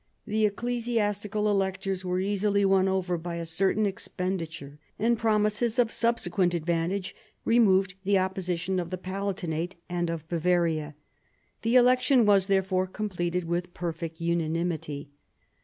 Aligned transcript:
The 0.25 0.47
ecclesiastical 0.47 1.47
electors 1.47 2.03
were 2.03 2.19
easily 2.19 2.65
won 2.65 2.87
over 2.87 3.19
by 3.19 3.35
a 3.35 3.45
certain 3.45 3.85
expenditure; 3.85 4.79
and 4.97 5.15
promises 5.15 5.77
of 5.77 5.89
subse 5.89 6.27
quent 6.27 6.55
advantage 6.55 7.15
removed 7.45 7.93
the 8.03 8.17
opposition 8.17 8.79
of 8.79 8.89
the 8.89 8.97
Palatinate 8.97 9.75
and 9.87 10.09
of 10.09 10.27
Bavaria. 10.27 10.95
The 11.61 11.75
election 11.75 12.25
was, 12.25 12.47
therefore, 12.47 12.87
completed 12.87 13.43
with 13.43 13.75
perfect 13.75 14.19
unanimity. 14.19 15.11